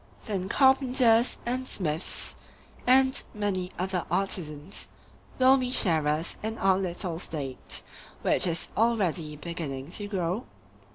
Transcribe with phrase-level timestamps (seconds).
[0.25, 2.35] Then carpenters, and smiths,
[2.87, 4.87] and many other artisans,
[5.37, 7.83] will be sharers in our little State,
[8.23, 10.45] which is already beginning to grow?